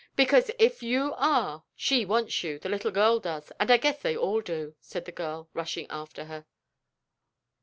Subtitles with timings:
[0.15, 3.51] "Because if you are, she wants you, the little girl does.
[3.59, 6.47] And I guess they all do," said the girl, rushing after.